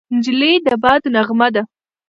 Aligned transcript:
نجلۍ 0.17 0.53
د 0.65 0.67
باد 0.83 1.01
نغمه 1.15 1.47
ده. 1.55 1.63